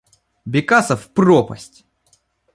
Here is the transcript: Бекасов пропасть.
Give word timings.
Бекасов 0.45 1.11
пропасть. 1.13 1.85